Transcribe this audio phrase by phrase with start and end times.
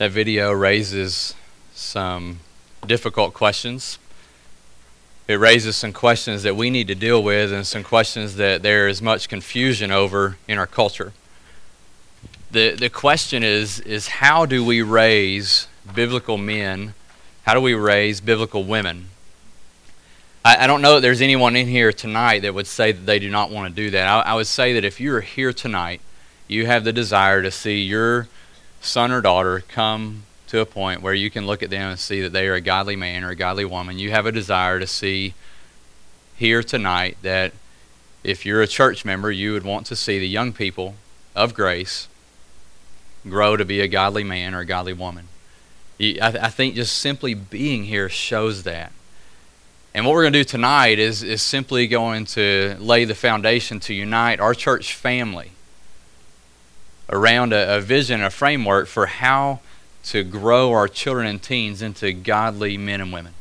[0.00, 1.34] that video raises
[1.74, 2.40] some
[2.86, 3.98] difficult questions.
[5.28, 8.88] It raises some questions that we need to deal with and some questions that there
[8.88, 11.12] is much confusion over in our culture.
[12.50, 16.94] The, the question is, is how do we raise biblical men?
[17.42, 19.08] How do we raise biblical women?
[20.42, 23.18] I, I don't know that there's anyone in here tonight that would say that they
[23.18, 24.08] do not want to do that.
[24.08, 26.00] I, I would say that if you are here tonight,
[26.48, 28.28] you have the desire to see your
[28.80, 32.20] son or daughter come to a point where you can look at them and see
[32.22, 33.98] that they are a godly man or a godly woman.
[33.98, 35.34] You have a desire to see
[36.36, 37.52] here tonight that
[38.24, 40.96] if you're a church member, you would want to see the young people
[41.36, 42.08] of grace
[43.28, 45.28] grow to be a godly man or a godly woman.
[46.00, 48.90] I, think just simply being here shows that.
[49.92, 53.80] And what we're going to do tonight is, is simply going to lay the foundation
[53.80, 55.52] to unite our church family
[57.10, 59.60] around a, a vision, a framework for how
[60.04, 63.34] to grow our children and teens into godly men and women.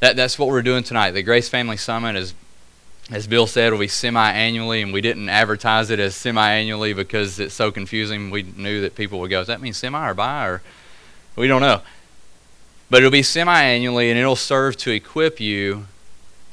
[0.00, 1.10] That, that's what we're doing tonight.
[1.10, 2.34] The Grace Family Summit is,
[3.10, 7.54] as Bill said, will be semi-annually, and we didn't advertise it as semi-annually because it's
[7.54, 8.30] so confusing.
[8.30, 10.62] We knew that people would go, "Does that mean semi or bi?" Or
[11.34, 11.82] we don't know.
[12.88, 15.86] But it'll be semi-annually, and it'll serve to equip you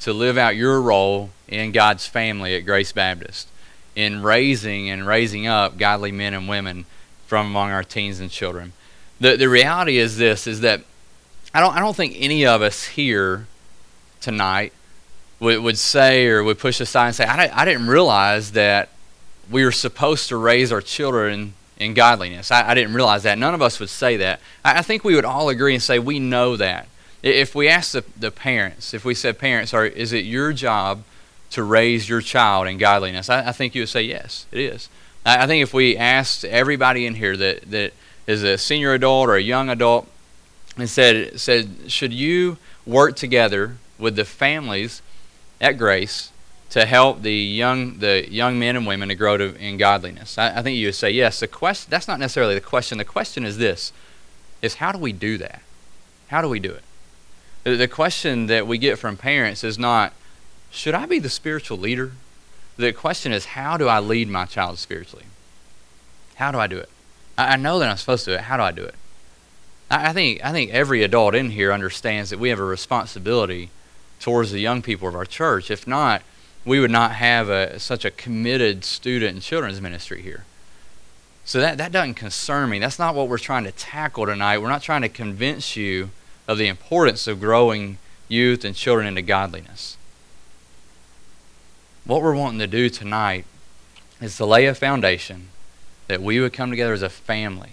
[0.02, 3.48] to live out your role in God's family at Grace Baptist,
[3.96, 6.86] in raising and raising up godly men and women
[7.28, 8.74] from among our teens and children.
[9.20, 10.82] The, the reality is this is that
[11.54, 13.48] I don't, I don't think any of us here
[14.22, 14.74] tonight
[15.40, 18.90] would, would say or would push aside and say, I, I didn't realize that
[19.52, 22.50] we were supposed to raise our children in godliness.
[22.50, 23.38] I, I, didn't realize that.
[23.38, 24.40] None of us would say that.
[24.64, 26.88] I, I think we would all agree and say we know that.
[27.22, 31.04] If we asked the, the parents, if we said, parents, are, is it your job
[31.54, 33.30] to raise your child in godliness?
[33.30, 34.90] I, I think you would say, yes, it is.
[35.26, 37.94] I, I think if we asked everybody in here that, that
[38.28, 40.08] is a senior adult or a young adult
[40.78, 45.02] and said, said should you work together with the families
[45.62, 46.32] at Grace
[46.72, 50.38] to help the young the young men and women to grow to, in godliness?
[50.38, 51.40] I, I think you would say yes.
[51.40, 52.98] The question that's not necessarily the question.
[52.98, 53.94] The question is this:
[54.62, 55.62] is how do we do that?
[56.28, 56.84] How do we do it?
[57.64, 60.14] The question that we get from parents is not,
[60.74, 62.14] should I be the spiritual leader?
[62.78, 65.26] The question is, how do I lead my child spiritually?
[66.36, 66.90] How do I do it?
[67.38, 68.42] I know that I'm supposed to do it.
[68.42, 68.96] How do I do it?
[69.92, 73.70] I think I think every adult in here understands that we have a responsibility
[74.20, 75.70] towards the young people of our church.
[75.70, 76.24] If not,
[76.66, 80.46] we would not have a, such a committed student and children's ministry here.
[81.46, 82.80] So that, that doesn't concern me.
[82.80, 84.58] That's not what we're trying to tackle tonight.
[84.58, 86.10] We're not trying to convince you
[86.48, 89.98] of the importance of growing youth and children into godliness.
[92.06, 93.46] What we're wanting to do tonight
[94.20, 95.50] is to lay a foundation
[96.08, 97.72] that we would come together as a family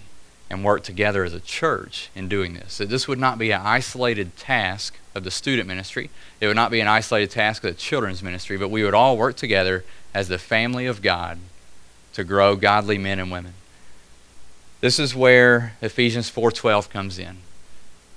[0.48, 2.78] and work together as a church in doing this.
[2.78, 6.10] That this would not be an isolated task of the student ministry.
[6.40, 9.16] It would not be an isolated task of the children's ministry, but we would all
[9.16, 11.38] work together as the family of God
[12.12, 13.54] to grow godly men and women.
[14.80, 17.38] This is where Ephesians 4:12 comes in.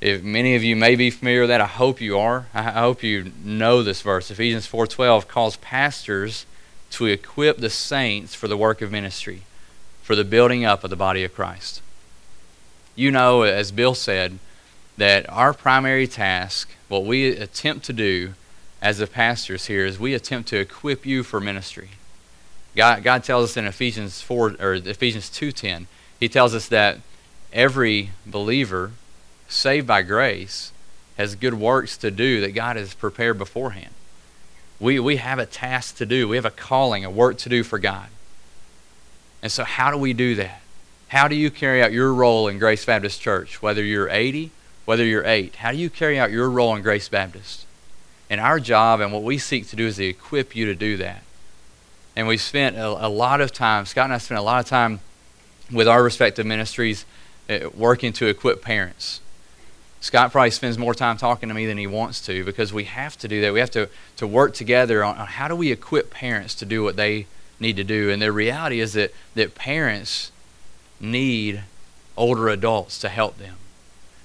[0.03, 2.47] If many of you may be familiar with that, I hope you are.
[2.53, 4.29] I hope you know this verse.
[4.29, 6.45] Ephesians 4:12 calls pastors
[6.89, 9.43] to equip the saints for the work of ministry,
[10.01, 11.81] for the building up of the body of Christ.
[12.97, 14.39] You know, as Bill said,
[14.97, 18.33] that our primary task, what we attempt to do
[18.81, 21.91] as the pastors here, is we attempt to equip you for ministry.
[22.75, 25.87] God, God tells us in Ephesians 4 or Ephesians 2:10,
[26.19, 26.99] He tells us that
[27.53, 28.91] every believer
[29.53, 30.71] saved by grace,
[31.17, 33.93] has good works to do that God has prepared beforehand.
[34.79, 37.63] We, we have a task to do, we have a calling, a work to do
[37.63, 38.07] for God.
[39.41, 40.61] And so, how do we do that?
[41.09, 44.51] How do you carry out your role in Grace Baptist Church, whether you're 80,
[44.85, 45.57] whether you're 8?
[45.57, 47.65] How do you carry out your role in Grace Baptist?
[48.29, 50.97] And our job and what we seek to do is to equip you to do
[50.97, 51.21] that.
[52.15, 54.65] And we've spent a, a lot of time, Scott and I spent a lot of
[54.65, 55.01] time
[55.71, 57.05] with our respective ministries
[57.49, 59.19] uh, working to equip parents
[60.03, 63.17] Scott probably spends more time talking to me than he wants to because we have
[63.19, 63.53] to do that.
[63.53, 66.83] We have to, to work together on, on how do we equip parents to do
[66.83, 67.25] what they
[67.57, 68.09] need to do.
[68.09, 70.33] And the reality is that, that parents
[70.99, 71.63] need
[72.17, 73.55] older adults to help them.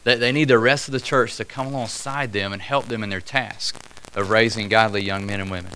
[0.02, 3.04] That they need the rest of the church to come alongside them and help them
[3.04, 3.80] in their task
[4.16, 5.74] of raising godly young men and women.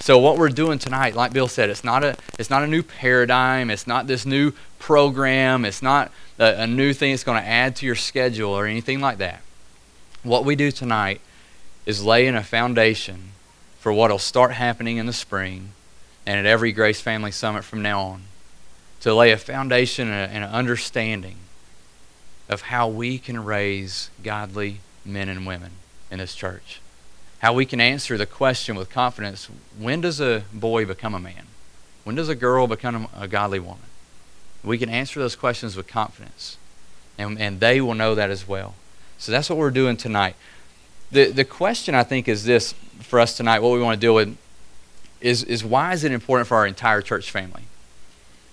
[0.00, 2.82] So what we're doing tonight, like Bill said, it's not a it's not a new
[2.82, 3.70] paradigm.
[3.70, 5.64] It's not this new program.
[5.64, 6.10] It's not
[6.40, 9.42] a, a new thing that's going to add to your schedule or anything like that.
[10.24, 11.20] What we do tonight
[11.86, 13.32] is laying a foundation
[13.78, 15.70] for what will start happening in the spring
[16.26, 18.22] and at every Grace Family Summit from now on.
[19.02, 21.36] To lay a foundation and, an understanding
[22.48, 25.72] of how we can raise godly men and women
[26.10, 26.80] in this church.
[27.38, 29.48] How we can answer the question with confidence
[29.78, 31.46] when does a boy become a man?
[32.04, 33.89] When does a girl become a godly woman?
[34.62, 36.56] We can answer those questions with confidence,
[37.16, 38.74] and, and they will know that as well.
[39.18, 40.36] So that's what we're doing tonight.
[41.10, 44.14] The, the question, I think, is this for us tonight, what we want to deal
[44.14, 44.36] with
[45.20, 47.64] is, is why is it important for our entire church family?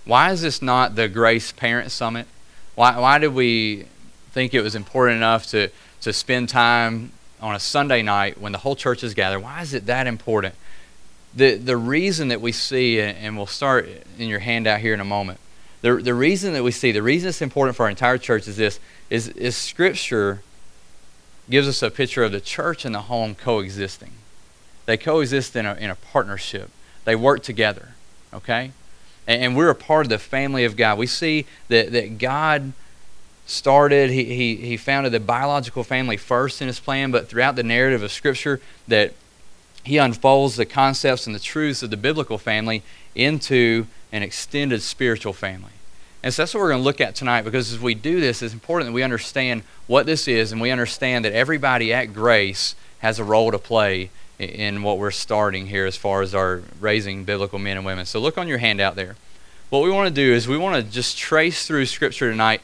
[0.04, 2.26] Why is this not the Grace Parent Summit?
[2.74, 3.86] Why, why did we
[4.32, 5.68] think it was important enough to,
[6.00, 9.40] to spend time on a Sunday night when the whole church is gathered?
[9.40, 10.54] Why is it that important?
[11.34, 13.88] The, the reason that we see, and we'll start
[14.18, 15.38] in your handout here in a moment,
[15.80, 18.56] the, the reason that we see, the reason it's important for our entire church is
[18.56, 18.80] this,
[19.10, 20.42] is, is Scripture
[21.48, 24.12] gives us a picture of the church and the home coexisting.
[24.86, 26.70] They coexist in a, in a partnership.
[27.04, 27.90] They work together,
[28.34, 28.72] okay?
[29.26, 30.98] And, and we're a part of the family of God.
[30.98, 32.72] We see that, that God
[33.46, 37.62] started, he, he, he founded the biological family first in his plan, but throughout the
[37.62, 39.14] narrative of Scripture, that
[39.84, 42.82] he unfolds the concepts and the truths of the biblical family
[43.14, 45.72] into an extended spiritual family.
[46.22, 48.42] And so that's what we're going to look at tonight because as we do this,
[48.42, 52.74] it's important that we understand what this is and we understand that everybody at Grace
[52.98, 57.24] has a role to play in what we're starting here as far as our raising
[57.24, 58.06] biblical men and women.
[58.06, 59.16] So look on your handout there.
[59.70, 62.62] What we want to do is we want to just trace through Scripture tonight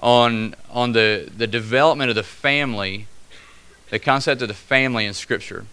[0.00, 3.06] on, on the, the development of the family,
[3.90, 5.66] the concept of the family in Scripture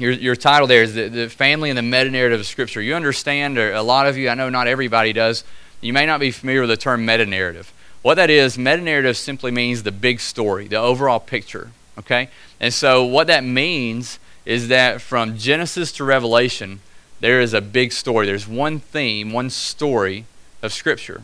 [0.00, 2.80] your, your title there is the, the family and the meta narrative of Scripture.
[2.80, 5.44] You understand, a lot of you, I know not everybody does,
[5.80, 7.72] you may not be familiar with the term meta narrative.
[8.02, 11.70] What that is, meta narrative simply means the big story, the overall picture.
[11.98, 12.30] Okay?
[12.58, 16.80] And so what that means is that from Genesis to Revelation,
[17.20, 18.26] there is a big story.
[18.26, 20.24] There's one theme, one story
[20.62, 21.22] of Scripture.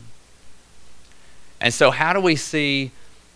[1.59, 2.91] And so, how do we see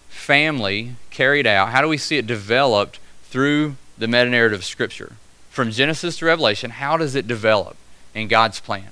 [0.08, 1.70] family carried out?
[1.70, 5.14] How do we see it developed through the meta narrative of Scripture?
[5.52, 7.76] From Genesis to Revelation, how does it develop
[8.16, 8.88] in God's plan?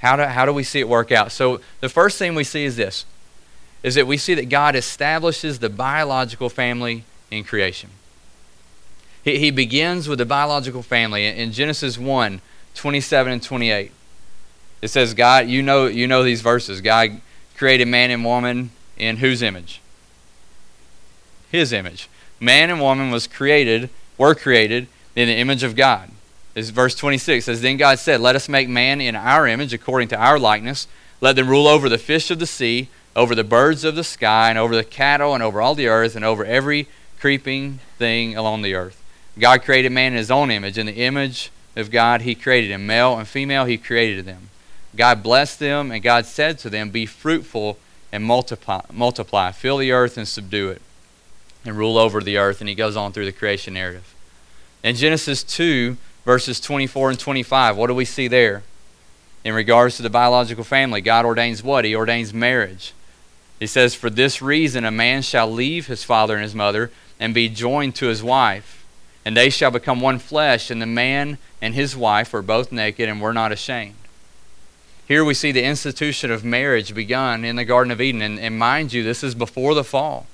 [0.00, 1.32] How do, how do we see it work out?
[1.32, 3.06] So the first thing we see is this
[3.82, 7.90] is that we see that God establishes the biological family in creation.
[9.24, 12.40] He, he begins with the biological family in Genesis 1
[12.74, 13.90] 27 and 28.
[14.82, 16.82] It says, God, you know, you know these verses.
[16.82, 17.22] God
[17.56, 19.80] created man and woman in whose image?
[21.50, 22.10] His image.
[22.38, 23.88] Man and woman was created,
[24.18, 26.10] were created in the image of God.
[26.54, 30.08] Is verse 26 says, Then God said, Let us make man in our image, according
[30.08, 30.86] to our likeness.
[31.20, 34.50] Let them rule over the fish of the sea, over the birds of the sky,
[34.50, 36.86] and over the cattle, and over all the earth, and over every
[37.18, 39.02] creeping thing along the earth.
[39.38, 40.78] God created man in his own image.
[40.78, 42.86] In the image of God, he created him.
[42.86, 44.48] Male and female, he created them.
[44.94, 47.78] God blessed them, and God said to them, Be fruitful
[48.12, 49.52] and multiply, multiply.
[49.52, 50.80] Fill the earth and subdue it,
[51.66, 52.60] and rule over the earth.
[52.60, 54.14] And he goes on through the creation narrative.
[54.86, 58.62] In Genesis 2, verses 24 and 25, what do we see there?
[59.44, 61.84] In regards to the biological family, God ordains what?
[61.84, 62.92] He ordains marriage.
[63.58, 67.34] He says, For this reason, a man shall leave his father and his mother and
[67.34, 68.86] be joined to his wife,
[69.24, 73.08] and they shall become one flesh, and the man and his wife were both naked
[73.08, 73.96] and were not ashamed.
[75.08, 78.56] Here we see the institution of marriage begun in the Garden of Eden, and, and
[78.56, 80.28] mind you, this is before the fall.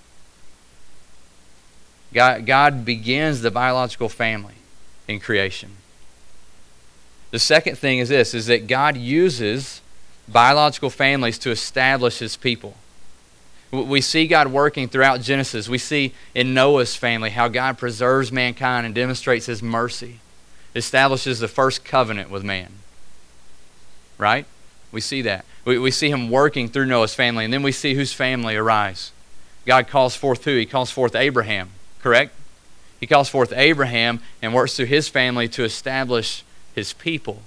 [2.12, 4.54] God, God begins the biological family
[5.09, 5.76] in creation.
[7.31, 9.81] The second thing is this is that God uses
[10.28, 12.75] biological families to establish his people.
[13.71, 15.66] We see God working throughout Genesis.
[15.66, 20.21] We see in Noah's family how God preserves mankind and demonstrates his mercy,
[20.76, 22.71] establishes the first covenant with man.
[24.19, 24.45] Right?
[24.92, 25.47] We see that.
[25.64, 29.11] We, we see him working through Noah's family, and then we see whose family arise.
[29.64, 30.54] God calls forth who?
[30.57, 31.71] He calls forth Abraham
[32.02, 32.35] correct?
[33.00, 36.44] He calls forth Abraham and works through his family to establish
[36.75, 37.42] his people.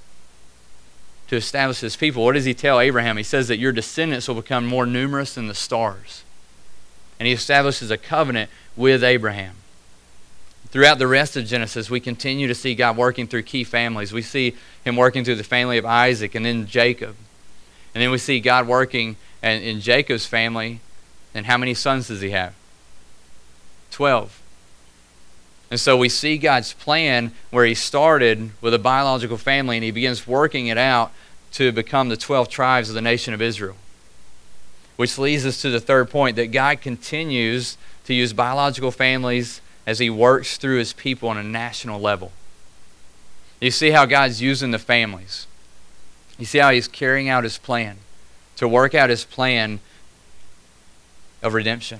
[1.30, 2.24] To establish his people.
[2.24, 3.18] What does he tell Abraham?
[3.18, 6.24] He says that your descendants will become more numerous than the stars.
[7.20, 9.56] And he establishes a covenant with Abraham.
[10.68, 14.12] Throughout the rest of Genesis, we continue to see God working through key families.
[14.12, 17.16] We see him working through the family of Isaac and then Jacob.
[17.94, 20.82] And then we see God working in Jacob's family.
[21.34, 22.54] And how many sons does he have?
[23.90, 24.42] Twelve.
[25.76, 29.92] And so we see God's plan where He started with a biological family and He
[29.92, 31.12] begins working it out
[31.52, 33.76] to become the 12 tribes of the nation of Israel.
[34.96, 40.00] Which leads us to the third point that God continues to use biological families as
[40.00, 42.32] He works through His people on a national level.
[43.60, 45.46] You see how God's using the families.
[46.38, 47.98] You see how He's carrying out His plan
[48.56, 49.82] to work out His plan
[51.44, 52.00] of redemption.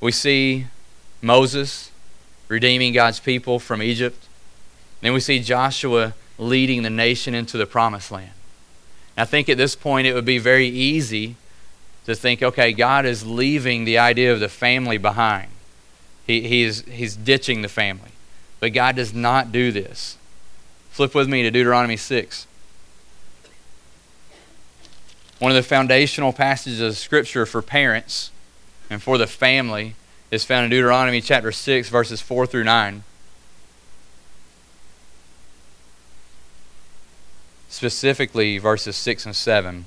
[0.00, 0.66] We see
[1.24, 1.90] Moses
[2.48, 4.26] redeeming God's people from Egypt.
[5.00, 8.32] Then we see Joshua leading the nation into the promised land.
[9.16, 11.36] And I think at this point it would be very easy
[12.04, 15.50] to think, okay, God is leaving the idea of the family behind.
[16.26, 18.10] He, he is, he's ditching the family.
[18.60, 20.18] But God does not do this.
[20.90, 22.46] Flip with me to Deuteronomy 6.
[25.38, 28.30] One of the foundational passages of Scripture for parents
[28.90, 29.94] and for the family
[30.34, 33.04] is found in Deuteronomy chapter 6, verses 4 through 9.
[37.68, 39.84] Specifically, verses 6 and 7.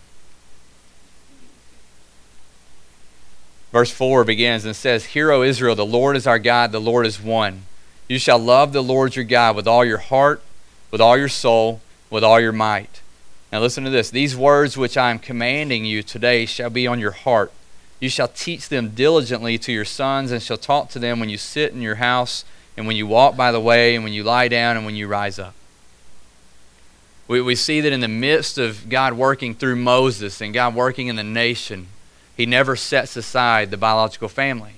[3.71, 7.05] Verse 4 begins and says, Hear, O Israel, the Lord is our God, the Lord
[7.05, 7.63] is one.
[8.07, 10.41] You shall love the Lord your God with all your heart,
[10.91, 13.01] with all your soul, with all your might.
[13.51, 14.09] Now listen to this.
[14.09, 17.51] These words which I am commanding you today shall be on your heart.
[17.99, 21.37] You shall teach them diligently to your sons, and shall talk to them when you
[21.37, 24.47] sit in your house, and when you walk by the way, and when you lie
[24.47, 25.53] down, and when you rise up.
[27.27, 31.07] We, we see that in the midst of God working through Moses and God working
[31.07, 31.87] in the nation,
[32.35, 34.73] he never sets aside the biological family.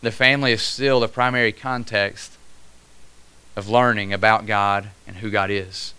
[0.00, 2.36] The family is still the primary context
[3.56, 5.92] of learning about God and who God is.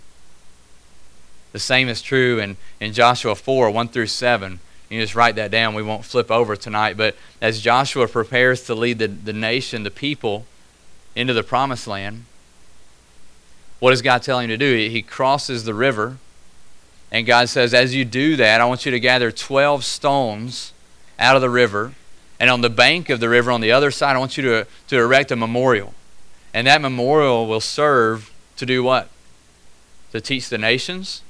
[1.51, 4.59] The same is true in, in Joshua 4 1 through 7.
[4.89, 5.75] You just write that down.
[5.75, 6.97] We won't flip over tonight.
[6.97, 10.45] But as Joshua prepares to lead the, the nation, the people,
[11.15, 12.25] into the promised land,
[13.79, 14.75] what does God tell him to do?
[14.75, 16.17] He crosses the river
[17.11, 20.73] and God says, As you do that, I want you to gather 12 stones
[21.17, 21.93] out of the river.
[22.39, 24.67] And on the bank of the river on the other side, I want you to,
[24.87, 25.93] to erect a memorial.
[26.53, 29.09] And that memorial will serve to do what?
[30.11, 31.21] To teach the nations?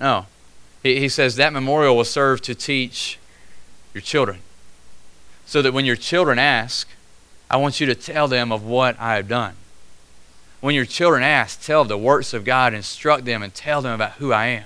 [0.00, 0.26] No.
[0.84, 3.18] He, he says that memorial will serve to teach
[3.92, 4.38] your children.
[5.46, 6.88] So that when your children ask,
[7.50, 9.54] I want you to tell them of what I have done.
[10.60, 13.92] When your children ask, tell of the works of God, instruct them, and tell them
[13.92, 14.64] about who I am.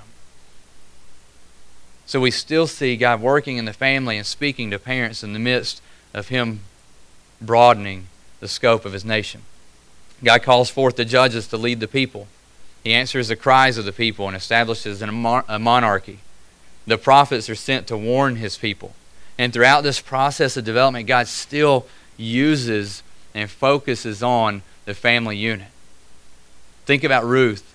[2.07, 5.39] So we still see God working in the family and speaking to parents in the
[5.39, 5.83] midst
[6.15, 6.61] of Him
[7.41, 8.07] broadening
[8.41, 9.43] the scope of His nation.
[10.23, 12.29] God calls forth the judges to lead the people.
[12.89, 16.21] He answers the cries of the people and establishes a monarchy.
[16.87, 18.95] The prophets are sent to warn His people.
[19.37, 21.85] And throughout this process of development, God still
[22.17, 23.03] uses
[23.35, 25.69] and focuses on the family unit.
[26.87, 27.75] Think about Ruth.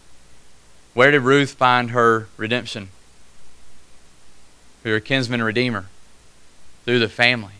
[0.96, 2.90] Where did Ruth find her redemption?
[4.82, 5.90] Through her kinsman redeemer,
[6.86, 7.54] through the family.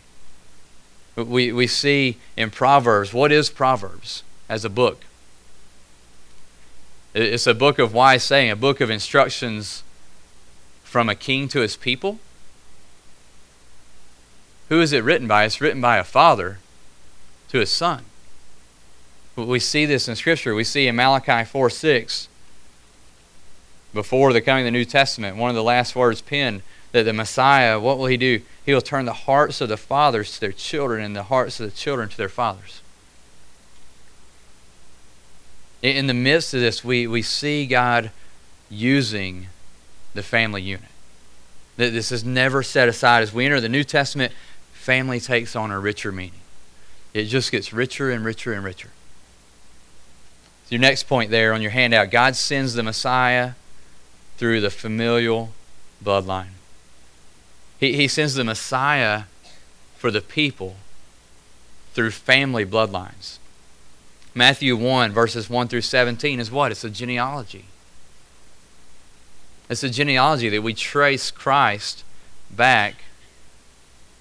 [1.14, 5.04] We, we see in Proverbs, what is Proverbs as a book?
[7.14, 9.84] It's a book of wise saying, a book of instructions
[10.82, 12.18] from a king to his people.
[14.68, 15.44] Who is it written by?
[15.44, 16.58] It's written by a father
[17.48, 18.04] to his son.
[19.36, 20.54] We see this in Scripture.
[20.54, 22.28] We see in Malachi 4 6,
[23.92, 27.12] before the coming of the New Testament, one of the last words penned, that the
[27.12, 28.42] Messiah, what will he do?
[28.64, 31.70] He will turn the hearts of the fathers to their children and the hearts of
[31.70, 32.80] the children to their fathers.
[35.84, 38.10] In the midst of this, we, we see God
[38.70, 39.48] using
[40.14, 40.88] the family unit.
[41.76, 43.22] This is never set aside.
[43.22, 44.32] As we enter the New Testament,
[44.72, 46.40] family takes on a richer meaning.
[47.12, 48.92] It just gets richer and richer and richer.
[50.70, 53.52] Your next point there on your handout God sends the Messiah
[54.38, 55.52] through the familial
[56.02, 56.54] bloodline.
[57.78, 59.24] He, he sends the Messiah
[59.98, 60.76] for the people
[61.92, 63.36] through family bloodlines.
[64.34, 66.72] Matthew 1, verses 1 through 17 is what?
[66.72, 67.66] It's a genealogy.
[69.70, 72.04] It's a genealogy that we trace Christ
[72.50, 72.96] back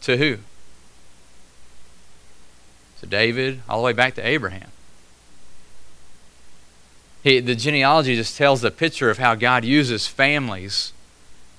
[0.01, 0.37] to who?
[3.01, 4.69] To David, all the way back to Abraham.
[7.23, 10.93] He, the genealogy just tells the picture of how God uses families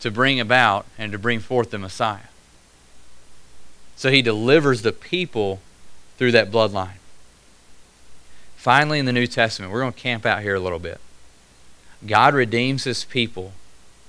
[0.01, 2.29] to bring about and to bring forth the Messiah.
[3.97, 5.61] So he delivers the people
[6.19, 6.99] through that bloodline.
[8.65, 10.99] Finally, in the New Testament, we're going to camp out here a little bit.
[12.07, 13.53] God redeems his people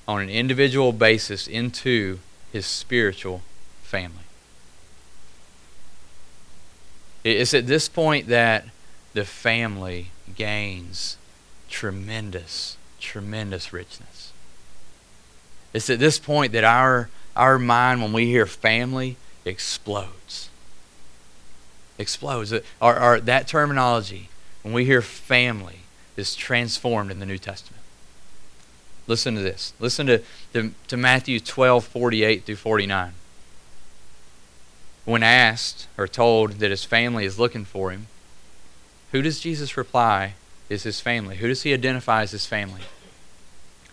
[0.07, 2.19] on an individual basis into
[2.53, 3.41] his spiritual
[3.83, 4.23] family.
[7.25, 8.63] It's at this point that
[9.11, 11.17] the family gains
[11.69, 14.31] tremendous, tremendous richness.
[15.73, 20.47] It's at this point that our, our mind, when we hear family, explodes.
[21.97, 22.53] Explodes.
[22.81, 24.29] Our, our, that terminology,
[24.65, 25.81] when we hear family,
[26.17, 27.83] is transformed in the New Testament.
[29.05, 29.73] Listen to this.
[29.79, 33.13] Listen to, to, to Matthew 12, 48 through 49.
[35.05, 38.07] When asked or told that his family is looking for him,
[39.11, 40.33] who does Jesus reply
[40.67, 41.35] is his family?
[41.35, 42.81] Who does he identify as his family?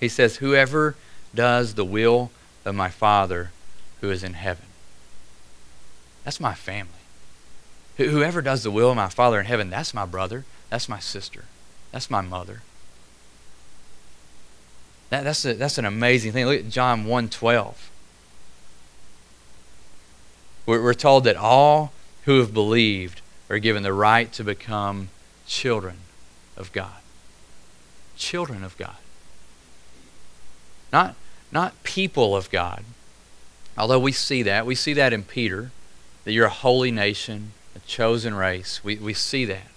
[0.00, 0.96] He says, Whoever
[1.34, 2.30] does the will
[2.64, 3.50] of my Father
[4.00, 4.64] who is in heaven.
[6.24, 6.92] That's my family.
[7.98, 11.44] Whoever does the will of my Father in heaven, that's my brother, that's my sister,
[11.90, 12.62] that's my mother.
[15.10, 16.46] That, that's, a, that's an amazing thing.
[16.46, 17.74] Look at John 1.12.
[20.64, 21.92] We're, we're told that all
[22.24, 25.10] who have believed are given the right to become
[25.46, 25.96] children
[26.56, 27.02] of God.
[28.16, 28.96] Children of God.
[30.90, 31.16] Not,
[31.52, 32.82] not people of God.
[33.76, 34.64] Although we see that.
[34.64, 35.70] We see that in Peter,
[36.24, 38.82] that you're a holy nation, a chosen race.
[38.82, 39.71] We, we see that.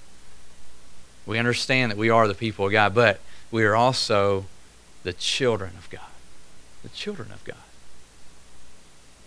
[1.26, 3.20] We understand that we are the people of God, but
[3.52, 4.46] we are also
[5.04, 6.02] the children of God.
[6.84, 7.58] The children of God.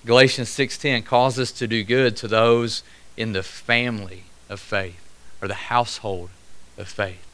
[0.04, 2.82] Galatians 6:10 calls us to do good to those
[3.16, 5.00] in the family of faith
[5.42, 6.30] or the household
[6.76, 7.26] of faith.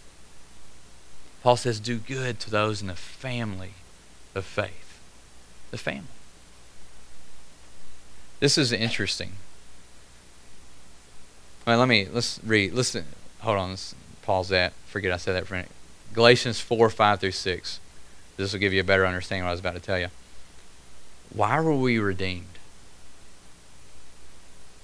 [1.43, 3.75] Paul says do good to those in the family
[4.35, 4.99] of faith.
[5.71, 6.09] The family.
[8.41, 9.33] This is interesting.
[11.67, 12.73] Well, let me let's read.
[12.73, 13.05] Listen,
[13.41, 13.77] hold on.
[14.25, 14.73] Pause that.
[14.87, 15.73] Forget I said that for a minute.
[16.13, 17.81] Galatians four five through six.
[18.37, 20.09] This will give you a better understanding of what I was about to tell you.
[21.33, 22.47] Why were we redeemed?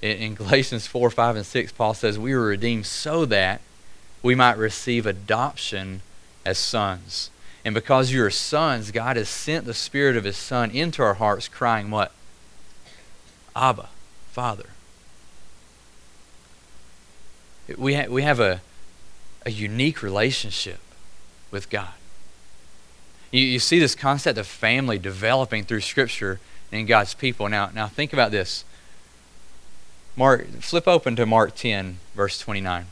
[0.02, 3.60] In, in Galatians 4, 5, and 6, Paul says, We were redeemed so that
[4.22, 6.02] we might receive adoption
[6.44, 7.30] as sons.
[7.64, 11.14] And because you are sons, God has sent the Spirit of His Son into our
[11.14, 12.12] hearts, crying, What?
[13.54, 13.88] Abba,
[14.30, 14.70] Father.
[17.76, 18.62] We, ha- we have a,
[19.44, 20.80] a unique relationship
[21.50, 21.94] with God.
[23.30, 26.40] You, you see this concept of family developing through Scripture
[26.72, 27.48] in God's people.
[27.48, 28.64] Now, now think about this.
[30.16, 32.86] Mark, flip open to Mark 10, verse 29.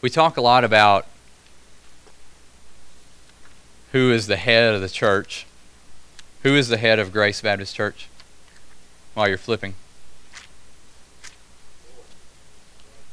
[0.00, 1.06] We talk a lot about
[3.92, 5.46] who is the head of the church.
[6.42, 8.08] Who is the head of Grace Baptist Church?
[9.14, 9.74] While you're flipping.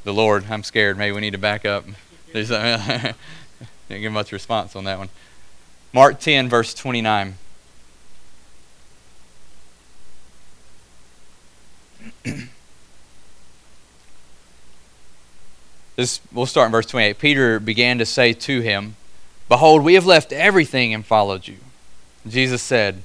[0.04, 0.46] The Lord.
[0.50, 0.98] I'm scared.
[0.98, 1.86] Maybe we need to back up.
[2.34, 3.16] Didn't
[3.90, 5.10] get much response on that one.
[5.94, 7.36] Mark 10, verse 29.
[15.96, 18.96] this we'll start in verse 28 peter began to say to him
[19.48, 21.58] behold we have left everything and followed you
[22.28, 23.02] jesus said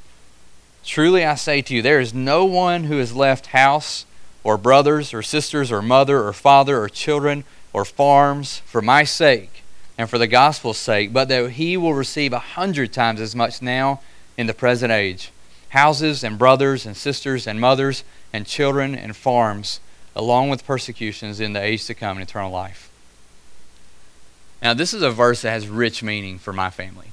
[0.85, 4.05] truly i say to you there is no one who has left house
[4.45, 9.63] or brothers or sisters or mother or father or children or farms for my sake
[9.97, 13.61] and for the gospel's sake but that he will receive a hundred times as much
[13.61, 14.01] now
[14.37, 15.31] in the present age
[15.71, 19.81] houses and brothers and sisters and mothers and children and farms,
[20.15, 22.91] along with persecutions in the age to come in eternal life.
[24.63, 27.13] Now, this is a verse that has rich meaning for my family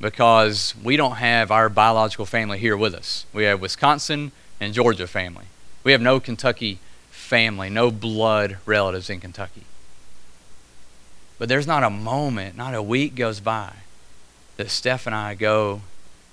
[0.00, 3.26] because we don't have our biological family here with us.
[3.32, 5.46] We have Wisconsin and Georgia family.
[5.82, 6.78] We have no Kentucky
[7.10, 9.64] family, no blood relatives in Kentucky.
[11.38, 13.72] But there's not a moment, not a week goes by
[14.56, 15.80] that Steph and I go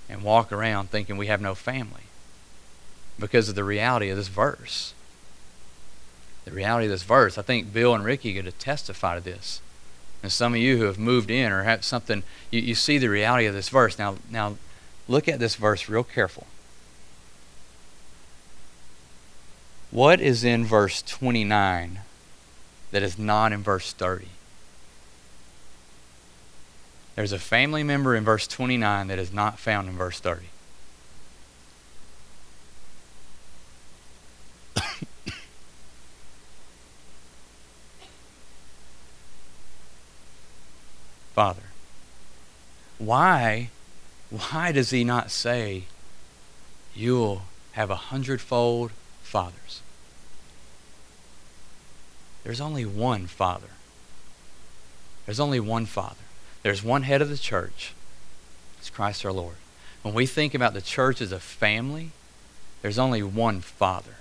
[0.10, 2.04] and walk around thinking we have no family
[3.18, 4.94] because of the reality of this verse.
[6.44, 7.38] The reality of this verse.
[7.38, 9.62] I think Bill and Ricky get to testify to this.
[10.24, 13.10] And some of you who have moved in or have something, you, you see the
[13.10, 13.98] reality of this verse.
[13.98, 14.58] Now, now,
[15.08, 16.48] look at this verse real careful.
[19.92, 22.02] What is in verse 29
[22.92, 24.28] that is not in verse 30?
[27.16, 30.46] There's a family member in verse 29 that is not found in verse 30.
[41.34, 41.64] Father.
[43.00, 43.70] Why,
[44.30, 45.86] why does he not say,
[46.94, 48.92] You'll have a hundredfold
[49.28, 49.82] fathers?
[52.44, 53.68] There's only one Father.
[55.26, 56.16] There's only one Father.
[56.64, 57.94] There's one head of the church.
[58.80, 59.56] It's Christ our Lord.
[60.02, 62.12] When we think about the church as a family,
[62.82, 64.16] there's only one Father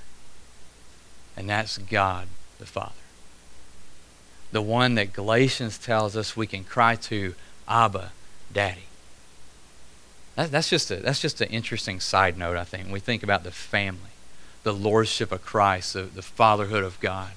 [1.37, 2.93] and that's God the Father.
[4.53, 7.35] The one that Galatians tells us we can cry to,
[7.69, 8.13] Abba,
[8.53, 8.85] Daddy.
[10.37, 13.23] That, that's just a, that's just an interesting side note, I think, when we think
[13.23, 14.11] about the family,
[14.67, 17.31] the lordship of Christ, the, the fatherhood of God,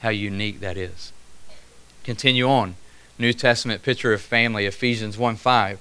[0.00, 1.12] how unique that is.
[2.02, 2.74] Continue on.
[3.20, 5.78] New Testament picture of family, Ephesians 1 5,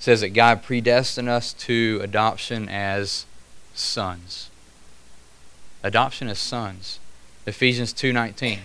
[0.00, 3.24] says that God predestined us to adoption as
[3.72, 4.50] sons.
[5.84, 6.98] Adoption as sons.
[7.46, 8.62] Ephesians 2:19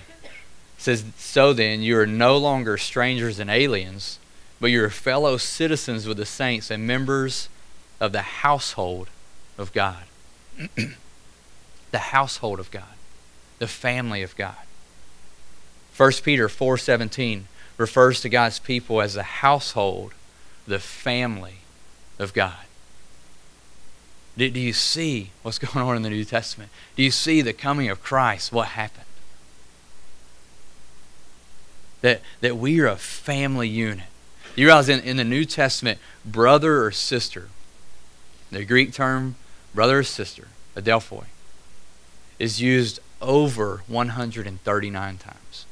[0.80, 4.18] says, "So then you are no longer strangers and aliens,
[4.60, 7.50] but you're fellow citizens with the saints and members
[8.00, 9.10] of the household
[9.60, 10.06] of God."
[11.94, 12.98] the household of God,
[13.60, 14.58] the family of God.
[15.96, 17.44] 1 Peter 4:17
[17.78, 20.14] refers to God's people as the household,
[20.66, 21.60] the family
[22.18, 22.66] of God.
[24.36, 26.72] Do, do you see what's going on in the New Testament?
[26.96, 28.52] Do you see the coming of Christ?
[28.52, 29.06] What happened?
[32.02, 34.08] That, that we are a family unit.
[34.56, 37.50] You realize in, in the New Testament, brother or sister,
[38.50, 39.36] the Greek term
[39.76, 41.26] brother or sister, adelphoi,
[42.40, 45.66] is used over 139 times.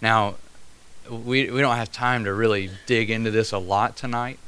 [0.00, 0.36] Now,
[1.10, 4.38] we, we don't have time to really dig into this a lot tonight.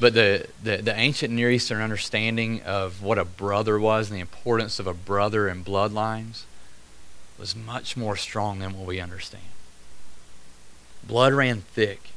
[0.00, 4.20] But the, the, the ancient Near Eastern understanding of what a brother was and the
[4.20, 6.42] importance of a brother in bloodlines
[7.38, 9.44] was much more strong than what we understand.
[11.04, 12.10] Blood ran thick.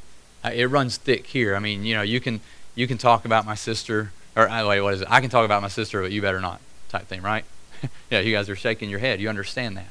[0.44, 1.56] Uh, it runs thick here.
[1.56, 2.42] I mean, you know, you can
[2.74, 5.08] you can talk about my sister, or uh, wait, what is it?
[5.10, 7.46] I can talk about my sister, but you better not, type thing, right?
[8.10, 9.20] yeah, you guys are shaking your head.
[9.20, 9.90] You understand that.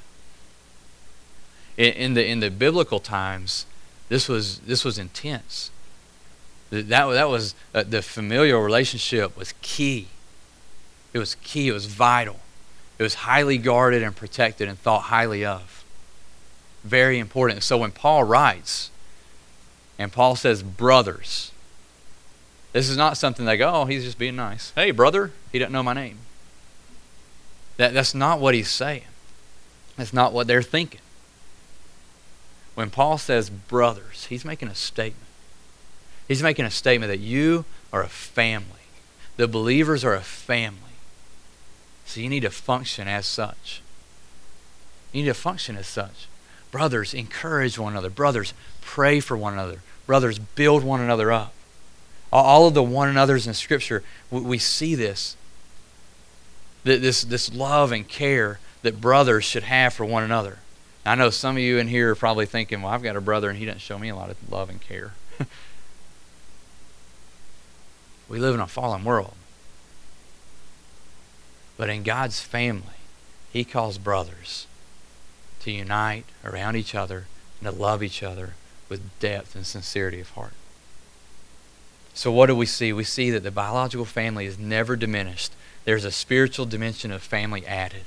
[1.76, 3.66] In, in the in the biblical times,
[4.08, 5.70] this was this was intense.
[6.70, 10.08] That, that was uh, the familial relationship was key.
[11.12, 11.68] It was key.
[11.68, 12.40] It was vital.
[12.98, 15.84] It was highly guarded and protected and thought highly of.
[16.84, 17.62] Very important.
[17.62, 18.90] So when Paul writes,
[19.98, 21.50] and Paul says, brothers,
[22.72, 24.72] this is not something they go, oh, he's just being nice.
[24.74, 26.18] Hey, brother, he doesn't know my name.
[27.76, 29.04] That, that's not what he's saying.
[29.96, 31.00] That's not what they're thinking.
[32.74, 35.26] When Paul says brothers, he's making a statement.
[36.28, 38.66] He's making a statement that you are a family.
[39.36, 40.78] The believers are a family.
[42.04, 43.82] So you need to function as such.
[45.12, 46.28] You need to function as such.
[46.70, 48.10] Brothers, encourage one another.
[48.10, 49.82] Brothers, pray for one another.
[50.06, 51.52] Brothers, build one another up.
[52.32, 55.36] All of the one another's in Scripture, we see this.
[56.84, 60.58] This, this love and care that brothers should have for one another.
[61.04, 63.50] I know some of you in here are probably thinking, well, I've got a brother
[63.50, 65.12] and he doesn't show me a lot of love and care.
[68.30, 69.34] We live in a fallen world.
[71.76, 72.94] But in God's family,
[73.52, 74.68] He calls brothers
[75.62, 77.26] to unite around each other
[77.60, 78.54] and to love each other
[78.88, 80.52] with depth and sincerity of heart.
[82.14, 82.92] So, what do we see?
[82.92, 85.52] We see that the biological family is never diminished.
[85.84, 88.02] There's a spiritual dimension of family added.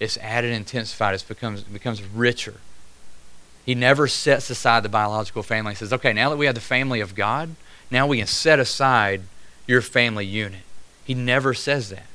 [0.00, 2.54] It's added, intensified, it becomes, becomes richer.
[3.64, 5.72] He never sets aside the biological family.
[5.72, 7.54] He says, okay, now that we have the family of God,
[7.90, 9.22] now we can set aside
[9.66, 10.60] your family unit.
[11.04, 12.06] He never says that.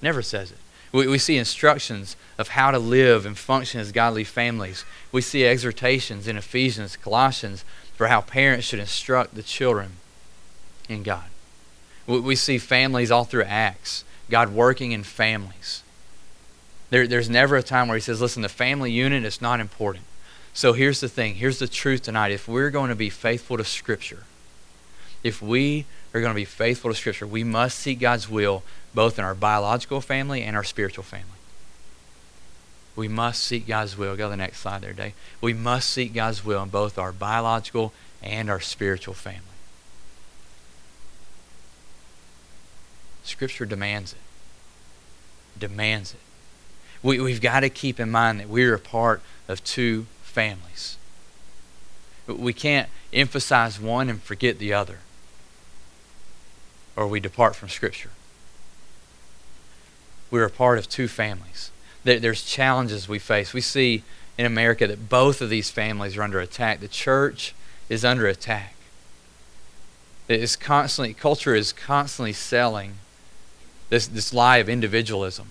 [0.00, 0.58] Never says it.
[0.92, 4.84] We, we see instructions of how to live and function as godly families.
[5.12, 9.96] We see exhortations in Ephesians, Colossians, for how parents should instruct the children
[10.88, 11.24] in God.
[12.06, 15.82] We, see families all through Acts, God working in families.
[16.90, 20.04] There, there's never a time where He says, listen, the family unit is not important.
[20.54, 22.32] So here's the thing here's the truth tonight.
[22.32, 24.24] If we're going to be faithful to Scripture,
[25.22, 28.62] if we are going to be faithful to Scripture, we must seek God's will
[28.94, 31.26] both in our biological family and our spiritual family.
[32.94, 34.16] We must seek God's will.
[34.16, 35.12] Go to the next slide there, Dave.
[35.42, 39.55] We must seek God's will in both our biological and our spiritual family.
[43.26, 44.18] Scripture demands it.
[45.58, 46.20] Demands it.
[47.02, 50.96] We, we've got to keep in mind that we're a part of two families.
[52.26, 54.98] We can't emphasize one and forget the other
[56.96, 58.10] or we depart from Scripture.
[60.30, 61.70] We're a part of two families.
[62.02, 63.52] There's challenges we face.
[63.52, 64.02] We see
[64.38, 66.80] in America that both of these families are under attack.
[66.80, 67.54] The church
[67.88, 68.74] is under attack.
[70.28, 72.94] It is constantly, culture is constantly selling
[73.88, 75.48] this, this lie of individualism.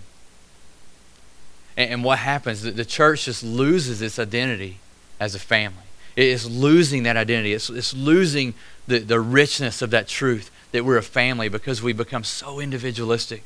[1.76, 2.62] And, and what happens?
[2.62, 4.78] The, the church just loses its identity
[5.18, 5.82] as a family.
[6.16, 7.52] It is losing that identity.
[7.52, 8.54] It's, it's losing
[8.86, 13.42] the, the richness of that truth that we're a family because we become so individualistic.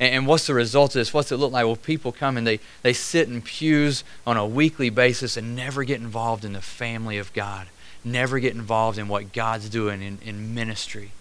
[0.00, 1.14] And, and what's the result of this?
[1.14, 1.64] What's it look like?
[1.64, 5.84] Well, people come and they, they sit in pews on a weekly basis and never
[5.84, 7.68] get involved in the family of God,
[8.02, 11.12] never get involved in what God's doing in, in ministry.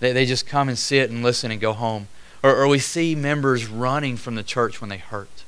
[0.00, 2.08] They, they just come and sit and listen and go home.
[2.42, 5.44] Or, or we see members running from the church when they hurt.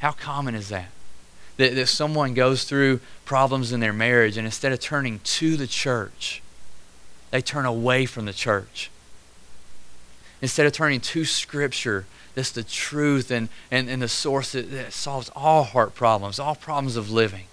[0.00, 0.90] How common is that?
[1.56, 1.74] that?
[1.74, 6.42] That someone goes through problems in their marriage and instead of turning to the church,
[7.30, 8.90] they turn away from the church.
[10.42, 14.92] Instead of turning to Scripture, that's the truth and, and, and the source that, that
[14.92, 17.44] solves all heart problems, all problems of living.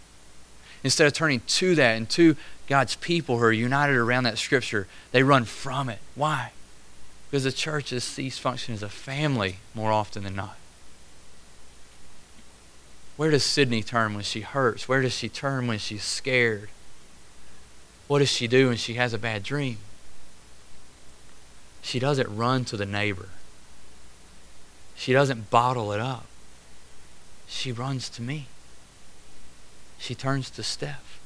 [0.87, 4.87] Instead of turning to that and to God's people who are united around that Scripture,
[5.11, 5.99] they run from it.
[6.15, 6.53] Why?
[7.29, 10.55] Because the church has ceased functioning as a family more often than not.
[13.17, 14.87] Where does Sydney turn when she hurts?
[14.87, 16.69] Where does she turn when she's scared?
[18.07, 19.79] What does she do when she has a bad dream?
[21.81, 23.27] She doesn't run to the neighbor.
[24.95, 26.27] She doesn't bottle it up.
[27.45, 28.47] She runs to me.
[29.99, 31.19] She turns to Steph.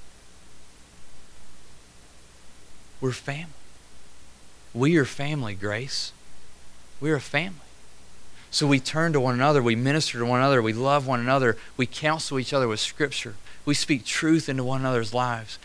[2.99, 3.47] We're family.
[4.73, 6.13] We are family, Grace.
[6.99, 7.57] We're a family.
[8.51, 11.57] So we turn to one another, we minister to one another, we love one another,
[11.77, 15.57] we counsel each other with Scripture, we speak truth into one another's lives,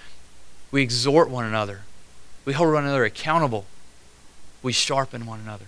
[0.71, 1.81] we exhort one another,
[2.45, 3.67] we hold one another accountable,
[4.63, 5.67] we sharpen one another,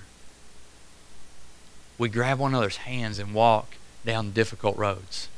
[1.98, 3.74] we grab one another's hands and walk
[4.06, 5.28] down difficult roads.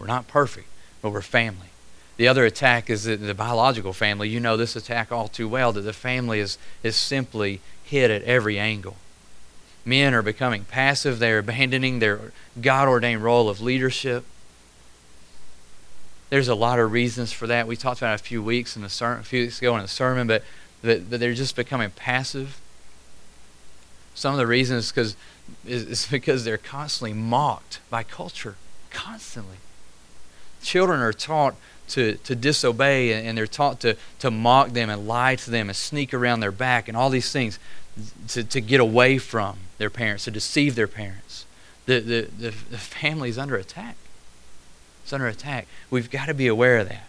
[0.00, 0.66] We're not perfect,
[1.02, 1.68] but we're family.
[2.16, 4.30] The other attack is the, the biological family.
[4.30, 8.22] You know this attack all too well that the family is, is simply hit at
[8.22, 8.96] every angle.
[9.84, 14.24] Men are becoming passive, they're abandoning their God ordained role of leadership.
[16.30, 17.66] There's a lot of reasons for that.
[17.66, 20.26] We talked about a few weeks in the a few weeks ago in the sermon,
[20.26, 20.44] but,
[20.82, 22.60] but, but they're just becoming passive.
[24.14, 25.16] Some of the reasons is,
[25.66, 28.56] is because they're constantly mocked by culture,
[28.90, 29.56] constantly.
[30.62, 31.54] Children are taught
[31.88, 35.76] to, to disobey and, they're taught to, to mock them and lie to them and
[35.76, 37.58] sneak around their back and all these things
[38.28, 41.44] to, to get away from their parents, to deceive their parents.
[41.86, 43.96] The, the, the, the family is under attack.
[45.02, 45.66] It's under attack.
[45.90, 47.04] We've got to be aware of that.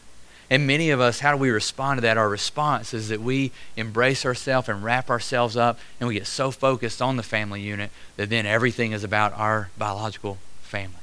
[0.49, 2.17] And many of us, how do we respond to that?
[2.17, 6.51] Our response is that we embrace ourselves and wrap ourselves up, and we get so
[6.51, 11.00] focused on the family unit that then everything is about our biological family.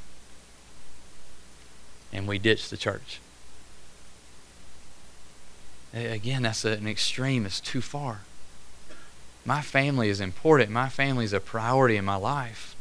[2.12, 3.20] And we ditch the church.
[5.92, 7.46] Again, that's an extreme.
[7.46, 8.20] It's too far.
[9.44, 10.70] My family is important.
[10.70, 12.76] My family is a priority in my life.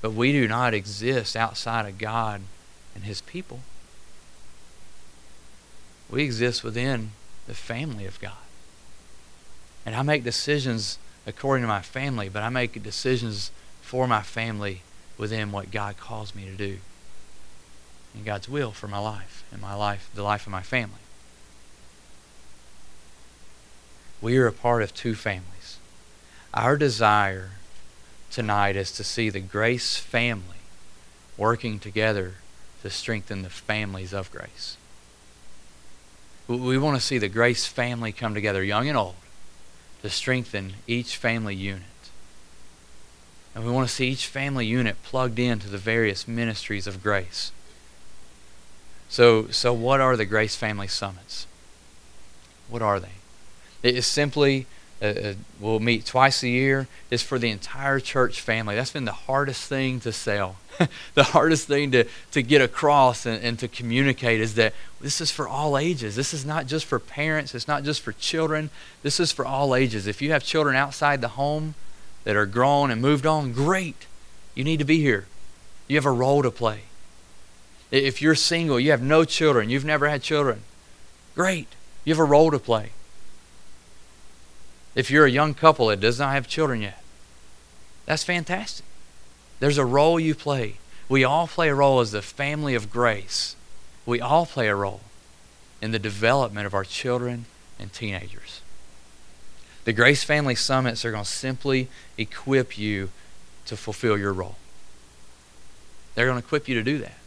[0.00, 2.42] But we do not exist outside of God
[2.94, 3.60] and His people.
[6.08, 7.10] We exist within
[7.46, 8.32] the family of God.
[9.84, 13.50] And I make decisions according to my family, but I make decisions
[13.82, 14.82] for my family
[15.18, 16.78] within what God calls me to do
[18.24, 21.00] God's will for my life and my life, the life of my family.
[24.20, 25.78] We are a part of two families.
[26.54, 27.50] Our desire
[28.30, 30.56] tonight is to see the Grace family
[31.36, 32.34] working together
[32.82, 34.76] to strengthen the families of grace.
[36.48, 39.16] We want to see the Grace family come together, young and old,
[40.02, 41.82] to strengthen each family unit.
[43.54, 47.52] And we want to see each family unit plugged into the various ministries of grace.
[49.08, 51.46] So, so what are the Grace Family Summits?
[52.68, 53.08] What are they?
[53.82, 54.66] It is simply,
[55.00, 56.88] uh, uh, we'll meet twice a year.
[57.10, 58.74] It's for the entire church family.
[58.74, 60.56] That's been the hardest thing to sell.
[61.14, 65.30] the hardest thing to, to get across and, and to communicate is that this is
[65.30, 66.16] for all ages.
[66.16, 67.54] This is not just for parents.
[67.54, 68.70] It's not just for children.
[69.02, 70.06] This is for all ages.
[70.06, 71.74] If you have children outside the home
[72.24, 74.06] that are grown and moved on, great.
[74.54, 75.26] You need to be here.
[75.86, 76.80] You have a role to play.
[77.90, 80.62] If you're single, you have no children, you've never had children,
[81.34, 81.68] great.
[82.04, 82.90] You have a role to play.
[84.94, 87.02] If you're a young couple that does not have children yet,
[88.06, 88.86] that's fantastic.
[89.60, 90.76] There's a role you play.
[91.08, 93.56] We all play a role as the family of grace.
[94.04, 95.00] We all play a role
[95.82, 97.46] in the development of our children
[97.78, 98.62] and teenagers.
[99.84, 103.10] The Grace Family Summits are going to simply equip you
[103.66, 104.56] to fulfill your role.
[106.14, 107.18] They're going to equip you to do that.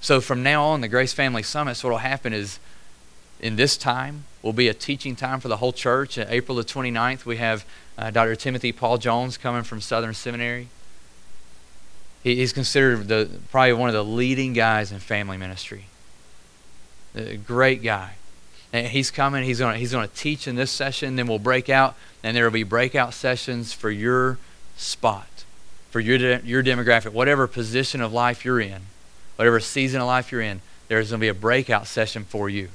[0.00, 2.58] So from now on, the Grace Family Summits, what will happen is
[3.38, 6.18] in this time will be a teaching time for the whole church.
[6.18, 7.66] On April the 29th, we have
[7.98, 8.34] uh, Dr.
[8.34, 10.68] Timothy Paul Jones coming from Southern Seminary.
[12.22, 15.86] He, he's considered the, probably one of the leading guys in family ministry.
[17.14, 18.14] A great guy.
[18.72, 19.44] And he's coming.
[19.44, 21.16] He's going he's to teach in this session.
[21.16, 24.38] Then we'll break out, and there will be breakout sessions for your
[24.76, 25.44] spot,
[25.90, 28.82] for your de- your demographic, whatever position of life you're in
[29.40, 32.68] whatever season of life you're in, there's going to be a breakout session for you.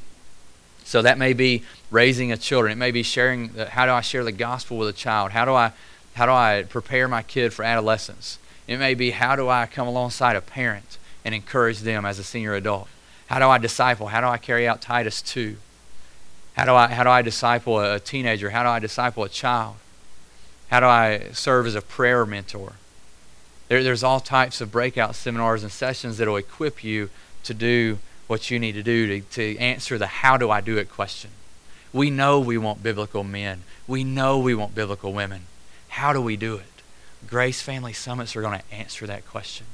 [0.83, 2.71] So that may be raising a children.
[2.71, 3.49] It may be sharing.
[3.49, 5.29] how do I share the gospel with a child?
[5.29, 5.73] How do I,
[6.15, 8.39] how do I prepare my kid for adolescence?
[8.67, 12.23] It may be how do I come alongside a parent and encourage them as a
[12.23, 12.87] senior adult?
[13.27, 14.07] How do I disciple?
[14.07, 15.57] How do I carry out Titus 2?
[16.55, 18.49] How do I, how do I disciple a teenager?
[18.49, 19.75] How do I disciple a child?
[20.71, 22.73] How do I serve as a prayer mentor?
[23.67, 27.09] There, there's all types of breakout seminars and sessions that will equip you
[27.43, 30.77] to do what you need to do to, to answer the how do I do
[30.77, 31.31] it question.
[31.93, 33.63] We know we want biblical men.
[33.87, 35.43] We know we want biblical women.
[35.89, 36.65] How do we do it?
[37.27, 39.65] Grace Family Summits are going to answer that question.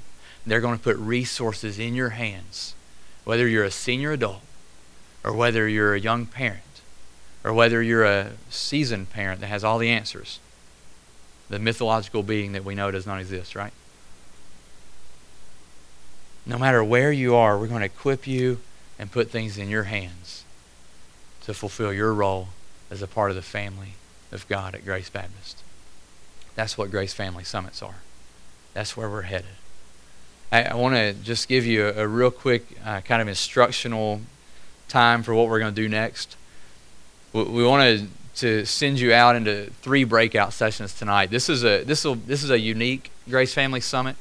[0.46, 2.76] They're going to put resources in your hands,
[3.24, 4.42] whether you're a senior adult
[5.24, 6.82] or whether you're a young parent
[7.44, 10.40] or whether you're a seasoned parent that has all the answers.
[11.50, 13.74] The mythological being that we know does not exist, right?
[16.46, 18.60] No matter where you are, we're going to equip you
[18.98, 20.44] and put things in your hands
[21.42, 22.50] to fulfill your role
[22.90, 23.94] as a part of the family
[24.32, 25.64] of God at Grace Baptist.
[26.56, 28.02] That's what Grace Family Summits are.
[28.74, 29.50] That's where we're headed.
[30.52, 34.22] I, I want to just give you a, a real quick uh, kind of instructional
[34.88, 36.36] time for what we're going to do next.
[37.34, 41.30] We, we want to send you out into three breakout sessions tonight.
[41.30, 44.16] This is a this will this is a unique Grace Family Summit.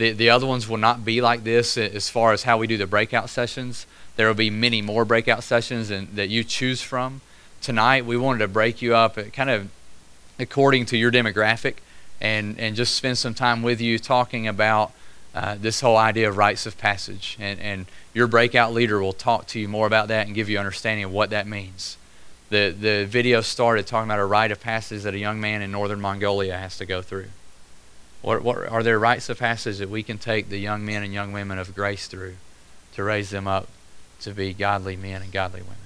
[0.00, 2.78] The the other ones will not be like this as far as how we do
[2.78, 3.86] the breakout sessions.
[4.16, 7.20] There will be many more breakout sessions and, that you choose from.
[7.60, 9.68] Tonight we wanted to break you up kind of
[10.38, 11.74] according to your demographic
[12.18, 14.92] and, and just spend some time with you talking about
[15.34, 17.36] uh, this whole idea of rites of passage.
[17.38, 17.84] And, and
[18.14, 21.04] your breakout leader will talk to you more about that and give you an understanding
[21.04, 21.98] of what that means.
[22.48, 25.70] The, the video started talking about a rite of passage that a young man in
[25.70, 27.26] northern Mongolia has to go through.
[28.22, 31.12] What, what are there rites of passage that we can take the young men and
[31.12, 32.36] young women of grace through
[32.94, 33.68] to raise them up
[34.20, 35.76] to be godly men and godly women?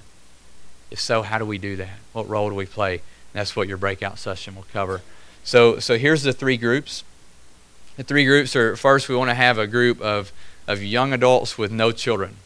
[0.90, 1.98] If so, how do we do that?
[2.12, 3.02] What role do we play?
[3.32, 5.02] That's what your breakout session will cover.
[5.42, 7.04] So, so here's the three groups.
[7.96, 10.32] The three groups are first, we want to have a group of,
[10.66, 12.36] of young adults with no children.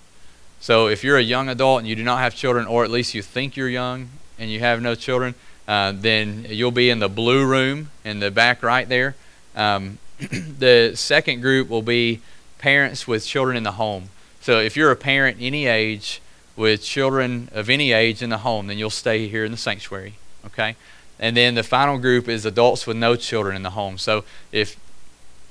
[0.61, 3.15] So, if you're a young adult and you do not have children, or at least
[3.15, 5.35] you think you're young and you have no children,
[5.69, 9.15] uh, then you'll be in the blue room in the back right there.
[9.59, 12.21] Um, the second group will be
[12.59, 14.09] parents with children in the home.
[14.41, 16.23] So, if you're a parent any age
[16.57, 20.15] with children of any age in the home, then you'll stay here in the sanctuary.
[20.47, 20.77] Okay?
[21.19, 23.99] And then the final group is adults with no children in the home.
[23.99, 24.77] So if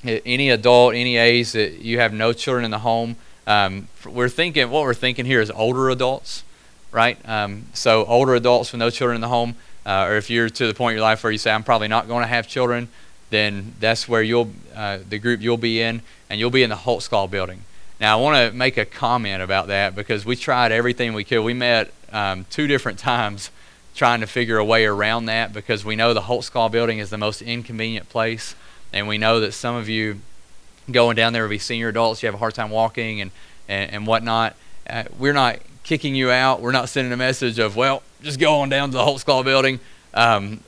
[0.04, 3.16] any adult, any age that you have no children in the home,
[3.46, 6.44] um, we're thinking what we're thinking here is older adults,
[6.92, 7.18] right?
[7.28, 10.68] Um, so older adults with no children in the home, uh, or if you're to
[10.68, 12.90] the point in your life where you say I'm probably not going to have children,
[13.30, 16.76] then that's where you'll uh, the group you'll be in, and you'll be in the
[16.76, 17.62] Holtzclaw building.
[18.00, 21.42] Now I want to make a comment about that because we tried everything we could.
[21.42, 23.52] We met um, two different times
[23.96, 27.18] trying to figure a way around that because we know the Holtzclaw building is the
[27.18, 28.56] most inconvenient place,
[28.94, 30.22] and we know that some of you
[30.92, 33.32] going down there will be senior adults, you have a hard time walking and,
[33.68, 34.56] and, and whatnot.
[34.90, 36.62] Uh, we're not kicking you out.
[36.62, 39.80] We're not sending a message of, well, just go on down to the Holtzclaw building.
[40.14, 40.62] Um,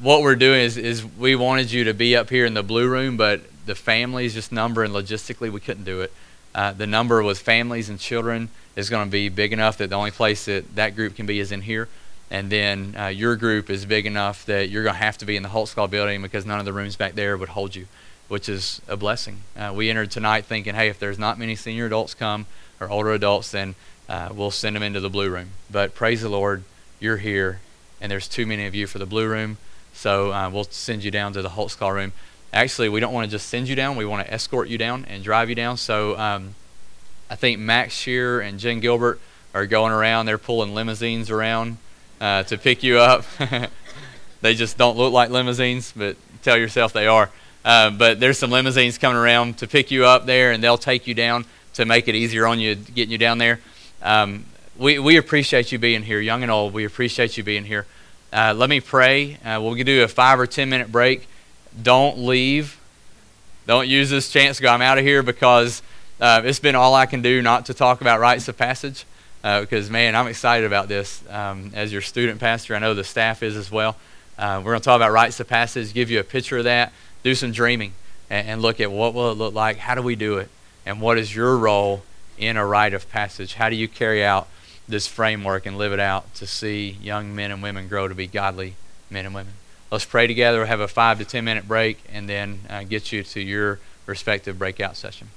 [0.00, 2.88] what we're doing is, is we wanted you to be up here in the blue
[2.88, 6.12] room, but the families, just number and logistically, we couldn't do it.
[6.54, 9.96] Uh, the number with families and children is going to be big enough that the
[9.96, 11.88] only place that that group can be is in here
[12.30, 15.36] and then uh, your group is big enough that you're going to have to be
[15.36, 17.86] in the Holtzclaw building because none of the rooms back there would hold you,
[18.28, 19.38] which is a blessing.
[19.56, 22.46] Uh, we entered tonight thinking, hey, if there's not many senior adults come
[22.80, 23.74] or older adults, then
[24.08, 25.50] uh, we'll send them into the blue room.
[25.70, 26.62] But praise the Lord,
[27.00, 27.58] you're here,
[28.00, 29.58] and there's too many of you for the blue room,
[29.92, 32.12] so uh, we'll send you down to the Holtz Holtzclaw room.
[32.52, 35.04] Actually, we don't want to just send you down; we want to escort you down
[35.06, 35.76] and drive you down.
[35.76, 36.54] So um,
[37.28, 39.20] I think Max Shear and Jen Gilbert
[39.54, 40.26] are going around.
[40.26, 41.76] They're pulling limousines around
[42.20, 43.24] uh, to pick you up.
[44.40, 47.30] they just don't look like limousines, but tell yourself they are.
[47.64, 51.06] Uh, but there's some limousines coming around to pick you up there, and they'll take
[51.06, 53.60] you down to make it easier on you getting you down there.
[54.02, 54.46] Um,
[54.78, 56.72] we, we appreciate you being here, young and old.
[56.72, 57.86] We appreciate you being here.
[58.32, 59.34] Uh, let me pray.
[59.44, 61.26] Uh, we'll do a five or ten minute break.
[61.82, 62.78] Don't leave.
[63.66, 64.70] Don't use this chance to go.
[64.70, 65.82] I'm out of here because
[66.20, 69.04] uh, it's been all I can do not to talk about rites of passage
[69.42, 71.22] uh, because, man, I'm excited about this.
[71.28, 73.96] Um, as your student pastor, I know the staff is as well.
[74.38, 76.92] Uh, we're going to talk about rites of passage, give you a picture of that,
[77.22, 77.92] do some dreaming,
[78.28, 80.48] and, and look at what will it look like, how do we do it,
[80.86, 82.02] and what is your role
[82.38, 83.54] in a rite of passage?
[83.54, 84.48] How do you carry out
[84.90, 88.26] this framework and live it out to see young men and women grow to be
[88.26, 88.74] godly
[89.10, 89.54] men and women?
[89.90, 93.22] Let's pray together, have a five to ten minute break, and then uh, get you
[93.22, 95.28] to your respective breakout session.